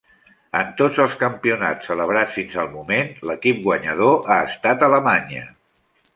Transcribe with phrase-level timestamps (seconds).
[0.59, 5.47] En tots els campionats celebrats fins al moment l'equip guanyador ha estat Alemanya.